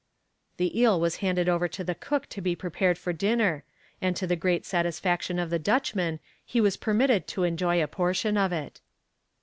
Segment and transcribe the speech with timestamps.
[0.57, 3.63] The eel was handed over to the cook to be prepared for dinner,
[4.01, 8.35] and to the great satisfaction of the Dutchman he was permitted to enjoy a portion
[8.35, 8.81] of it.